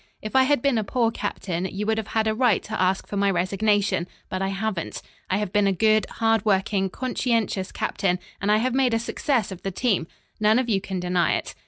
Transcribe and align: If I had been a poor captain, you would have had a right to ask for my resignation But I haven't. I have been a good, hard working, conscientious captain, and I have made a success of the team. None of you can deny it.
If 0.19 0.35
I 0.35 0.45
had 0.45 0.63
been 0.63 0.79
a 0.79 0.83
poor 0.83 1.11
captain, 1.11 1.65
you 1.65 1.85
would 1.85 1.99
have 1.99 2.07
had 2.17 2.25
a 2.25 2.33
right 2.33 2.63
to 2.63 2.81
ask 2.81 3.05
for 3.05 3.17
my 3.17 3.29
resignation 3.29 4.07
But 4.29 4.41
I 4.41 4.47
haven't. 4.47 5.03
I 5.29 5.37
have 5.37 5.53
been 5.53 5.67
a 5.67 5.71
good, 5.71 6.07
hard 6.09 6.43
working, 6.43 6.89
conscientious 6.89 7.71
captain, 7.71 8.17
and 8.41 8.51
I 8.51 8.57
have 8.57 8.73
made 8.73 8.95
a 8.95 8.97
success 8.99 9.51
of 9.51 9.61
the 9.61 9.69
team. 9.69 10.07
None 10.39 10.57
of 10.57 10.67
you 10.69 10.81
can 10.81 10.99
deny 10.99 11.35
it. 11.35 11.53